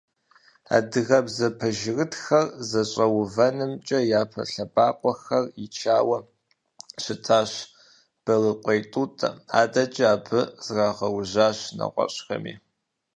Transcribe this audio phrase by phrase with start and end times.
[0.75, 6.17] Адыгэбзэ пэжырытхэр зэфӏэувэнымкӏэ япэ лъэбакъуэхэр ичауэ
[7.03, 7.51] щытащ
[8.23, 9.29] Борыкъуей Тӏутӏэ,
[9.61, 12.53] адэкӏэ абы зрагъэужьащ нэгъуэщӀхэми.